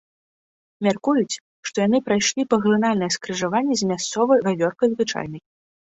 [0.87, 1.39] Мяркуюць,
[1.69, 5.41] што яны прайшлі паглынальнае скрыжаванне з мясцовай вавёркай звычайнай.